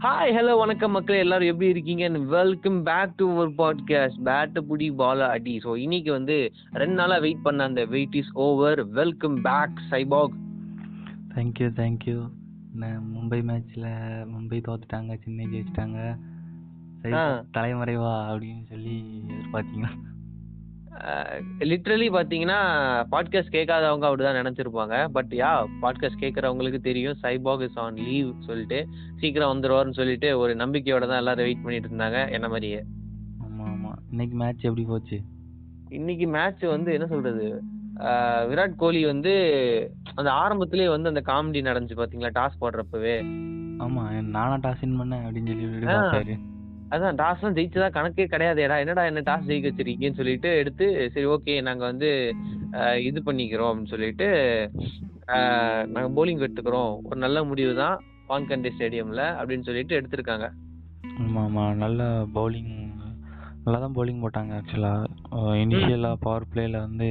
[0.00, 1.18] Hi hello வணக்கம் மக்களே.
[1.18, 2.04] எல்லாரும் எப்படி இருக்கீங்க?
[2.28, 6.36] Welcome back to our podcast bat புடி பால அடி ஸோ இன்னைக்கு வந்து
[6.72, 10.36] ரெண்டு நாளாக வெயிட் பண்ண அந்த wait is over welcome back cyborg
[11.34, 12.16] thank you thank you
[13.14, 13.88] Mumbai மேட்ச்சில்
[14.32, 15.98] மும்பை தோத்துட்டாங்க சென்னை ஜெயிச்சிட்டாங்க.
[17.50, 18.96] தலைமறைவா அப்படின்னு சொல்லி
[19.28, 19.92] எதிர்பார்த்தீங்களா?
[21.58, 22.58] லிட்ரலி பார்த்தீங்கன்னா
[23.10, 25.08] பாட்காஸ்ட் கேட்காதவங்க அப்படிதான் நினச்சிருப்பாங்க.
[25.08, 27.16] பட் யா பாட்காஸ்ட் கேட்குறவங்களுக்கு தெரியும்.
[27.22, 32.32] சைபாக் இஸ் ஆன் லீவ் சொல்லிட்டு சீக்கிரம் வந்துருவாருன்னு சொல்லிட்டு ஒரு நம்பிக்கையோட தான் எல்லாரும் வெயிட் பண்ணிட்டு இருந்தாங்க.
[32.32, 32.84] என்ன மாதிரியே.
[33.42, 35.20] ஆமாம் ஆமாம் இன்னைக்கு மேட்ச் எப்படி போச்சு?
[35.88, 37.62] இன்னைக்கு மேட்ச் வந்து என்ன சொல்றது?
[37.96, 39.32] ஆஹ் விராட் கோலி வந்து
[40.14, 42.30] அந்த ஆரம்பத்திலேயே வந்து அந்த காமெடி நடந்துச்சு பாத்தீங்களா?
[42.34, 43.18] டாஸ் போடுறப்பவே.
[43.78, 46.38] ஆமாம் நானா டாஸ் வின் பண்ணேன் அப்படின்னு சொல்லி
[46.90, 48.76] அதான் டாஸ்லாம் ஜெயிச்சதா கணக்கே கிடையாதேடா.
[48.82, 52.08] என்னடா என்ன டாஸ் ஜெயிக்க வச்சிருக்கீங்கன்னு சொல்லிட்டு எடுத்து சரி ஓகே நாங்க வந்து
[53.08, 54.28] இது பண்ணிக்கிறோம் அப்படின்னு சொல்லிட்டு
[55.34, 56.92] ஆஹ் நாங்க போலிங் எடுத்துக்கிறோம்.
[57.06, 57.96] ஒரு நல்ல முடிவு தான்
[58.28, 60.46] வான்கண்டே ஸ்டேடியம்ல அப்படின்னு சொல்லிட்டு எடுத்திருக்காங்க.
[61.20, 62.02] ஆமாம் ஆமாம் நல்ல
[62.34, 62.72] பவுலிங்
[63.64, 65.08] நல்லா தான் பவுலிங் போட்டாங்க ஆக்சுவலாக
[65.62, 67.08] இனிஷியலாக பவர் பிளேயில் வந்து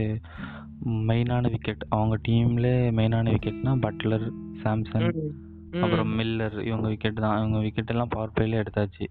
[1.09, 4.25] மெயினான விக்கெட் அவங்க டீம்லே மெயினான விக்கெட்னா பட்லர்
[4.61, 5.33] சாம்சன் ம்.
[5.81, 7.35] அப்புறம் மில்லர் இவங்க விக்கெட் தான்.
[7.39, 9.05] இவங்க விக்கெட் எல்லாம் பவர் பிளேல எடுத்தாச்சு.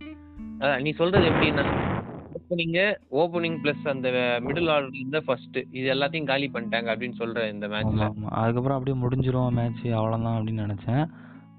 [0.60, 1.64] அதான் நீ சொல்றது எப்படின்னா
[2.38, 2.76] ஓப்பனிங்
[3.10, 4.08] ஓப்பனிங் பிளஸ் அந்த
[4.46, 9.56] மிடில் ஆர்டர் இருந்த ஃபர்ஸ்ட் இது எல்லாத்தையும் காலி பண்ணிட்டாங்க அப்படின்னு சொல்ற இந்த ஆமாம் அதுக்கப்புறம் அப்படியே முடிஞ்சிரும்
[9.58, 11.04] மேட்ச் அவ்வளோதான் அப்படின்னு நினச்சேன்.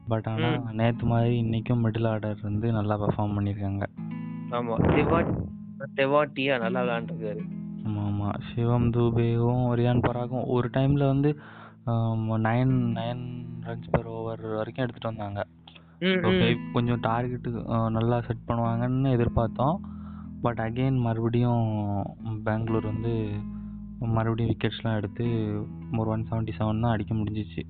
[0.07, 3.85] பட் ஆனால் நேற்று மாதிரி இன்னைக்கும் மிடில் ஆர்டர் வந்து நல்லா பெர்ஃபார்ம் பண்ணியிருக்காங்க.
[4.51, 4.75] ஆமா.
[4.97, 5.31] தெவாட்
[5.99, 7.43] தெவாட்டியா நல்லா விளையாண்டுருக்காரு.
[7.85, 11.31] ஆமாம் ஆமாம் சிவம் தூபேவும் ரியான் பராகும் ஒரு டைமில் வந்து
[12.47, 13.23] nine nine
[13.67, 15.39] runs per over வரைக்கும் எடுத்துகிட்டு வந்தாங்க.
[16.01, 17.49] Okay, கொஞ்சம் டார்கெட்டு
[17.95, 19.77] நல்லா செட் பண்ணுவாங்கன்னு எதிர்பார்த்தோம்.
[20.41, 21.63] பட் அகெயின் மறுபடியும்
[22.45, 23.13] பெங்களூர் வந்து
[24.15, 25.25] மறுபடியும் விக்கெட்ஸ்லாம் எடுத்து
[25.97, 27.63] ஒரு ஒன் செவன்ட்டி செவன் தான் அடிக்க முடிஞ்சிச்சு.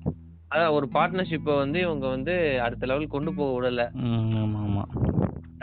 [0.52, 2.34] அதான் ஒரு பார்ட்னர்ஷிப்பை வந்து இவங்க வந்து
[2.66, 3.84] அடுத்த லெவல் கொண்டு போக விடல.
[4.10, 4.92] ஆமாம் ஆமாம்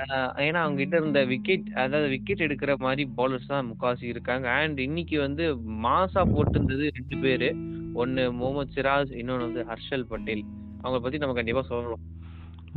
[0.01, 4.47] ஆஹ் ஏன்னா அவங்க கிட்ட இருந்த விக்கெட் அதாவது விக்கெட் எடுக்கிற மாதிரி பவுலர்ஸ் தான் முக்காவாசி இருக்காங்க.
[4.61, 5.45] அண்ட் இன்னைக்கு வந்து
[5.87, 7.49] மாசா போட்டிருந்தது ரெண்டு பேரு.
[7.93, 10.45] ஒன்னு முகமது சிராஜ் இன்னொன்னு வந்து ஹர்ஷல் பட்டேல்.
[10.83, 12.03] அவங்கள பத்தி நம்ம கண்டிப்பா சொல்லணும்.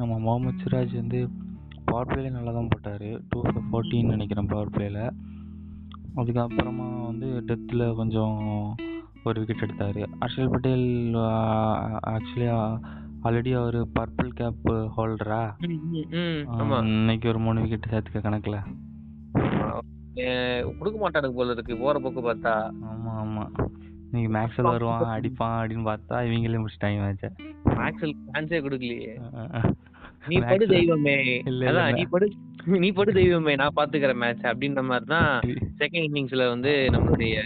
[0.03, 1.19] ஆமாம் முகமது சிராஜ் வந்து
[1.89, 3.09] பவர் பிளேல நல்லா தான் போட்டார்.
[3.31, 3.39] டூ
[3.71, 5.01] ஃபோர்டீன் நினைக்கிறேன் பவர் பிளேல
[6.21, 8.39] அதுக்கப்புறமா வந்து டெத்தில் கொஞ்சம்
[9.29, 10.01] ஒரு விக்கெட் எடுத்தார்.
[10.21, 10.87] ஹர்ஷல் பட்டேல்
[12.15, 12.49] ஆக்சுவலி
[13.27, 15.41] ஆல்ரெடி அவர் பர்பிள் கேப் ஹோல்டரா
[16.61, 16.77] ஆமா.
[16.93, 18.61] இன்னைக்கு ஒரு மூணு விக்கெட் சேர்த்துக்க கணக்கில்.
[20.79, 22.55] கொடுக்க மாட்டானுங்க போல இருக்கு போற போக்கு பார்த்தா.
[22.91, 23.53] ஆமாம் ஆமாம்
[24.07, 27.31] இன்னைக்கு மேக்ஸில் வருவான் அடிப்பான் அப்படின்னு பார்த்தா இவங்களே முடிச்சிட்டாங்க மேட்சை
[27.81, 29.13] மேக்ஸல் சான்ஸே கொடுக்கலையே.
[30.27, 31.15] நீ படு தெய்வமே.
[31.67, 31.93] அதான்.
[31.93, 32.27] நீ படு
[32.79, 33.55] நீ படு தெய்வமே.
[33.55, 35.41] நான் பாத்துக்கிற மேட்ச் அப்படின்ற மாதிரி தான்
[35.79, 37.37] செகண்ட் இன்னிங்ஸ்ல வந்து நம்மளுடைய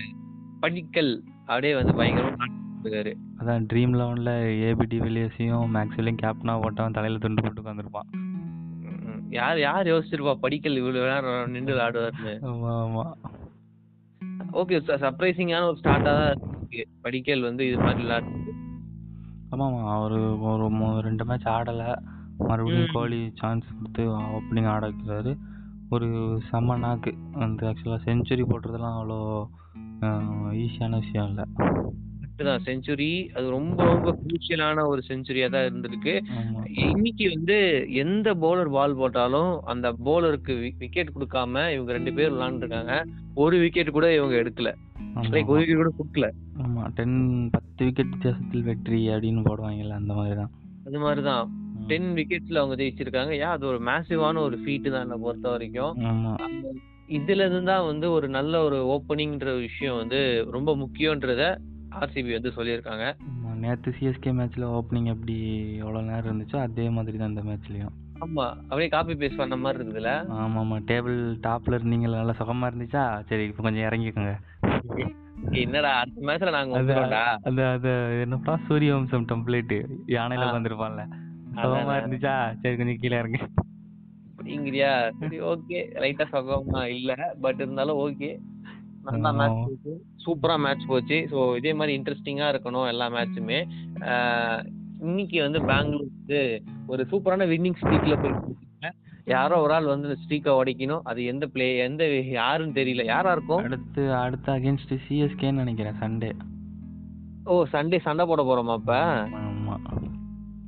[0.61, 1.13] படிக்கல்
[1.45, 2.49] அப்படியே வந்து பயங்கரமா
[3.39, 4.33] அதான் ட்ரீம் லெவனில்
[4.65, 8.11] ஏபிடி வில்லியர்ஸையும் மேக்ஸ்வெல்லையும் கேப்டனாக போட்டவன் தலையில் துண்டு போட்டு உட்காந்துருப்பான்
[9.31, 10.35] யார் யார் யோசிச்சிருப்பா?
[10.35, 13.17] படிக்கல் இவ்வளவு நேரம் நின்று விளையாடுவாருன்னு ஆமாம் ஆமாம்
[14.53, 16.83] ஓகே சர்ப்ரைசிங்கான ஒரு ஸ்டார்ட்டா தான் இருக்கு.
[17.03, 18.53] படிக்கல் வந்து இது மாதிரி விளையாடுறது
[19.51, 21.89] ஆமாம் அவர் ஒரு மூ- ரெண்டு மேட்ச் ஆடலை.
[22.39, 22.93] மறுபடியும்.
[22.95, 24.05] கோலி சான்ஸ் கொடுத்து
[24.37, 25.33] ஓப்பனிங் ஆட வைக்கிறாரு.
[25.95, 26.09] ஒரு
[26.51, 27.11] செம்ம நாக்கு
[27.45, 29.19] அந்த ஆக்சுவலாக செஞ்சுரி போடுறதெல்லாம் அவ்வளோ
[30.63, 31.45] ஈஸியான விஷயம் இல்லை.
[32.39, 36.15] தான் செஞ்சுரி அது ரொம்ப ரொம்ப குரூஷியலான ஒரு செஞ்சுரியா தான் இருந்திருக்கு.
[36.93, 37.57] இன்னைக்கு வந்து
[38.03, 42.95] எந்த பவுலர் பால் போட்டாலும் அந்த பவுலருக்கு விக்கெட் கொடுக்காம இவங்க ரெண்டு பேர் விளையாண்டுருக்காங்க.
[43.45, 44.73] ஒரு விக்கெட் கூட இவங்க எடுக்கல.
[45.35, 46.29] லைக் ஒரு விக்கெட் கூட கொடுக்கல.
[46.65, 47.19] ஆமாம் டென்
[47.57, 50.53] பத்து விக்கெட் வித்தியாசத்தில் வெற்றி அப்படின்னு போடுவாங்கல்ல அந்த மாதிரி தான்
[50.87, 51.47] அது மாதிரிதான்.
[51.89, 53.33] டென் விக்கெட்ஸ்ல அவங்க ஜெயிச்சிருக்காங்க.
[53.39, 53.53] ஏன்?
[53.53, 55.95] அது ஒரு மேசிவான ஒரு ஃபீட்டு தான் என்னை பொறுத்த வரைக்கும்.
[57.17, 60.21] இதுல இருந்து வந்து ஒரு நல்ல ஒரு ஓப்பனிங்ன்ற விஷயம் வந்து
[60.51, 61.43] ரொம்ப முக்கியன்றத
[61.99, 63.05] ஆர்சிபி வந்து சொல்லியிருக்காங்க.
[63.63, 65.37] நேற்று சிஎஸ்கே மேட்ச்சில் ஓப்பனிங் எப்படி
[65.83, 67.93] எவ்வளோ நேரம் இருந்துச்சோ அதே மாதிரி தான் இந்த மேட்ச்லேயும்
[68.25, 68.45] ஆமா.
[68.63, 73.05] அப்படியே காப்பி பேஸ்ட் பண்ண மாதிரி இருக்குதுல்ல ஆமாம் ஆமாம் டேபிள் டாப்பில் இருந்தீங்களா நல்லா சுகமாக இருந்துச்சா?
[73.29, 74.35] சரி இப்போ கொஞ்சம் இறங்கிக்கோங்க.
[75.61, 75.91] என்னடா?
[76.01, 77.91] அடுத்த மேட்ச்ல நாங்க அது வந்துடும்டா அது அது
[78.25, 78.55] என்னப்பா?
[78.69, 79.79] சூரிய வம்சம் டெம்ப்ளேட்டு
[80.15, 80.47] யானையில.
[80.53, 81.05] வந்திருப்பான்ல
[81.57, 81.95] சுகமா.
[81.97, 82.35] இருந்துச்சா?
[82.63, 83.41] சரி கொஞ்சம் கீழே இறங்கு.
[84.37, 84.91] அப்படிங்கிறியா?
[85.21, 85.81] சரி ஓகே.
[86.03, 88.31] லைட்டா சுகமா இல்ல பட் இருந்தாலும் ஓகே.
[89.07, 89.31] நல்லா.
[89.39, 89.93] மேட்ச் போச்சு.
[90.25, 91.17] சூப்பரா மேட்ச் போச்சு.
[91.33, 93.59] ஸோ இதே மாதிரி இன்ட்ரெஸ்டிங்கா இருக்கணும் எல்லா மேட்சுமே
[95.03, 96.39] இன்னைக்கு வந்து பெங்களூர் வந்து
[96.87, 98.53] ஒரு சூப்பரான வின்னிங் ஸ்ட்ரீக்ல போயிட்டு
[99.27, 101.05] யாரோ ஒரு ஆள் வந்து ஸ்ட்ரீக்கை உடைக்கணும்.
[101.05, 103.05] அது எந்த பிளே எந்த யாருன்னு தெரியல.
[103.07, 103.63] யாரா இருக்கும்?
[103.65, 106.31] அடுத்து அடுத்து அகேன்ஸ்ட் சிஎஸ்கேன்னு நினைக்கிறேன் சண்டே
[107.47, 108.93] ஓ சண்டே சண்டை போட போறோமா அப்ப?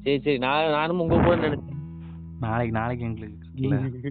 [0.06, 0.38] சரி சரி.
[0.44, 1.73] நான் நானும் உங்க கூட நினைச்சேன்.
[2.44, 4.11] நாளைக்கு நாளைக்கு எங்களுக்கு.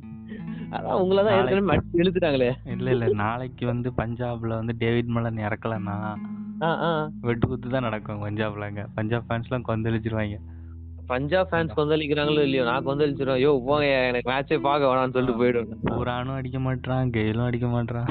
[0.76, 2.50] அதான் உங்களை தான் ஏற்கனவே அடிச்சு இழுத்துட்டாங்களே.
[2.74, 3.06] இல்ல இல்ல.
[3.22, 5.96] நாளைக்கு வந்து பஞ்சாப்ல வந்து டேவிட் மலன் இறக்கலன்னா
[7.28, 10.38] வெட்டு குத்து தான் நடக்கும் பஞ்சாப்ல அங்க பஞ்சாப் ஃபேன்ஸ்லாம் கொந்தளிச்சிருவாங்க.
[11.12, 12.64] பஞ்சாப் ஃபேன்ஸ் கொந்தளிக்கிறாங்களோ இல்லையோ?
[12.70, 15.82] நான் கொந்தளிச்சிடும் ஐயோ போங்க எனக்கு மேட்சே பார்க்க வேணாம்னு சொல்லிட்டு போயிடுவேன்.
[15.98, 18.10] புரானும் அடிக்க மாட்றான் கெயிலும் அடிக்க மாட்றான்.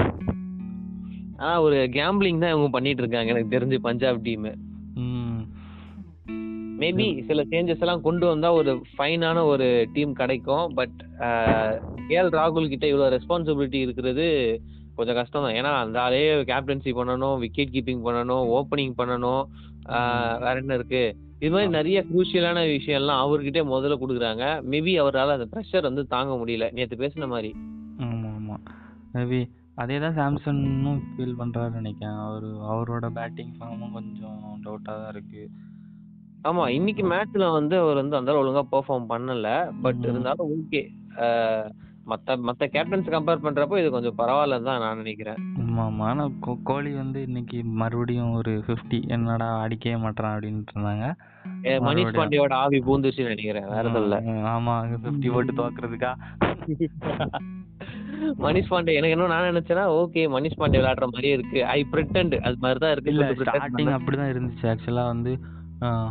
[1.39, 3.31] ஆனா ஒரு கேம்பிளிங் தான் இவங்க பண்ணிட்டு இருக்காங்க.
[3.33, 4.47] எனக்கு தெரிஞ்சு பஞ்சாப் டீம்
[6.81, 10.65] மேபி சில சேஞ்சஸ் எல்லாம் கொண்டு வந்தா ஒரு ஃபைனான ஒரு டீம் கிடைக்கும்.
[10.79, 10.97] பட்
[12.09, 14.25] கேஎல் ராகுல் கிட்ட இவ்வளவு ரெஸ்பான்சிபிலிட்டி இருக்கிறது
[14.97, 16.19] கொஞ்சம் கஷ்டம் தான் ஏன்னா அந்த ஆளே
[16.49, 19.43] கேப்டன்சி பண்ணணும் விக்கெட் கீப்பிங் பண்ணணும் ஓப்பனிங் பண்ணணும்.
[20.43, 21.03] வேற என்ன இருக்கு?
[21.43, 24.43] இது மாதிரி நிறைய குரூஷியலான விஷயம்லாம் அவர்கிட்டே முதல்ல கொடுக்குறாங்க.
[24.71, 26.67] மேபி அவரால் அந்த ப்ரெஷர் வந்து தாங்க முடியல.
[26.77, 27.51] நேற்று பேசின மாதிரி.
[28.05, 28.57] ஆமா ஆமா.
[29.15, 29.39] மேபி
[29.83, 32.19] அதே தான் சாம்சனும் ஃபீல் பண்றாருன்னு நினைக்கிறேன்.
[32.25, 35.43] அவரு அவரோட பேட்டிங் ஃபார்மும் கொஞ்சம் டவுட்டாக தான் இருக்கு.
[36.45, 39.49] ஆமா இன்னைக்கு மேட்ச்ல வந்து அவர் வந்து அந்த ஒழுங்கா பெர்ஃபார்ம் பண்ணல.
[39.83, 40.03] பட்.
[40.09, 40.81] இருந்தாலும் ஓகே
[42.11, 45.39] மத்த மத்த கேப்டன்ஸ் கம்பேர் பண்றப்போ இது கொஞ்சம் பரவாயில்லன்னு தான் நான் நினைக்கிறேன்.
[45.85, 46.07] ஆமா
[46.45, 51.05] கோ கோலி வந்து இன்னைக்கு மறுபடியும் ஒரு ஃபிஃப்டி என்னடா அடிக்கவே மாட்றான் அப்படின்ட்டு இருந்தாங்க.
[51.87, 52.13] மணிஷ்.
[52.19, 54.17] பாண்டியோட ஆவி பூந்துச்சுன்னு நினைக்கிறேன் வேற இல்ல.
[54.53, 56.11] ஆமா ஃபிஃப்டி போட்டு தோக்குறதுக்கா?
[58.45, 61.59] மணிஷ் பாண்டே எனக்கு என்ன நான் நினைச்சேன்னா ஓகே மணிஷ் பாண்டே விளையாடுற மாதிரியே இருக்கு.
[61.75, 63.13] ஐ பிரிட்டன்ட் அது மாதிரி தான் இருக்கு.
[63.15, 63.93] இல்ல ஸ்டார்டிங்.
[63.97, 64.65] அப்படிதான் இருந்துச்சு.
[64.73, 65.33] ஆக்சுவலா வந்து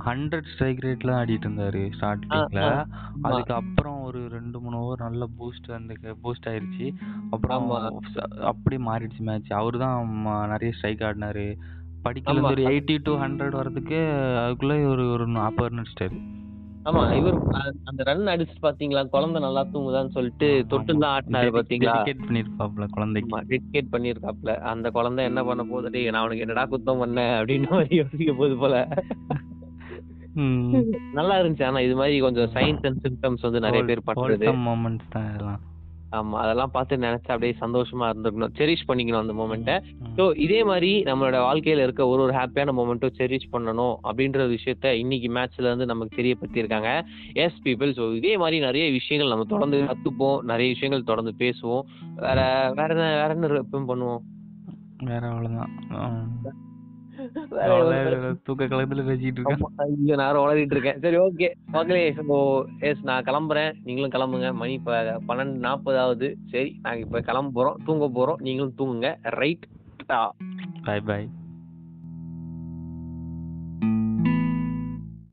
[0.06, 1.90] ஹண்ட்ரட் ஸ்ட்ரைக் ரேட்ல ஆடிட்டு இருந்தாரு
[2.32, 2.86] ஆ, ஆமா.
[3.22, 6.94] அதுக்கப்புறம் ஒரு ரெண்டு மூணு ஓவர் நல்ல பூஸ்ட் அந்த பூஸ்ட் ஆயிருச்சு.
[7.30, 7.96] அப்புறம் ஆமா.
[8.14, 10.06] ச- அப்படியே மாறிடுச்சு மேட்ச் அவரு தான்
[10.48, 11.56] நிறைய ஸ்ட்ரைக் ஆடினாரு.
[12.04, 12.42] படிக்கல ஆமா.
[12.42, 13.98] ஒரு எயிட்டி டு ஹண்ட்ரட் வரதுக்கு
[14.36, 16.42] அதுக்குள்ள ஒரு ஒரு நாற்பது ரன் அடிச்சிட்டாரு.
[16.84, 19.08] ஆமா இவர் அ- அந்த ரன் அடிச்சு பாத்தீங்களா?
[19.08, 22.02] குழந்தை நல்லா தூங்குதான்னு சொல்லிட்டு தொட்டு தான் ஆட்டினாரு பாத்தீங்களா?
[22.02, 23.40] டெடிகேட் பண்ணிருப்பாப்ல குழந்தைக்கு.
[23.40, 24.56] டெடிகேட் பண்ணிருக்காப்ல.
[24.56, 25.90] அந்த குழந்தை என்ன பண்ண போகுது?
[25.90, 27.34] டேய் நான் அவனுக்கு என்னடா குத்தம் பண்ணேன்?
[27.34, 28.88] அப்படின்னு மாதிரி யோசிக்க போகுது போல.
[29.28, 29.53] ம்.
[31.12, 31.64] நல்லா இருந்துச்சு.
[31.64, 34.48] ஆனா இது மாதிரி கொஞ்சம் சயின்ஸ் அண்ட் சிம்டம்ஸ் வந்து நிறைய பேர் பண்றது.
[34.70, 35.62] moments தான் இதெல்லாம்.
[36.10, 39.82] ஆமா அதெல்லாம் பார்த்து நினைச்சு அப்படியே சந்தோஷமா இருந்திருக்கணும் செரிஷ் பண்ணிக்கணும் அந்த மூமெண்ட்டை.
[40.16, 45.32] ஸோ இதே மாதிரி நம்மளோட வாழ்க்கையில இருக்க ஒரு ஒரு ஹாப்பியான மூமெண்ட்டும் செரிஷ் பண்ணணும் அப்படின்ற விஷயத்த இன்னைக்கு
[45.32, 47.02] மேட்ச்ல இருந்து நமக்கு தெரியப்படுத்தியிருக்காங்க.
[47.32, 50.42] எஸ் பீப்புள் ஸோ இதே மாதிரி நிறைய விஷயங்கள் நம்ம தொடர்ந்து கத்துப்போம்.
[50.42, 51.82] நிறைய விஷயங்கள் தொடர்ந்து பேசுவோம்.
[52.16, 54.22] வேற வேற என்ன வேற என்ன பண்ணுவோம்?
[55.04, 56.63] வேற அவ்வளவுதான்.
[58.46, 59.62] தூக்க கலத்துல பேசிட்டு இருக்கேன்.
[59.84, 61.48] ஐயோ நான் உளறிட்டு இருக்கேன் சரி ஓகே.
[61.76, 62.38] மக்களே ஸோ
[62.88, 63.72] எஸ் நான் கிளம்புறேன்.
[63.86, 64.50] நீங்களும் கிளம்புங்க.
[64.62, 64.96] மணி இப்போ
[65.30, 69.10] பன்னெண்டு நாற்பது ஆகுது சரி நாங்கள் இப்போ கிளம்ப போகிறோம் தூங்க போகிறோம் நீங்களும் தூங்குங்க.
[69.40, 69.66] ரைட்
[70.86, 71.26] பாய் பாய்